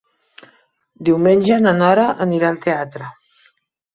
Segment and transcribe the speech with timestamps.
[1.09, 3.13] Diumenge na Nora anirà al teatre.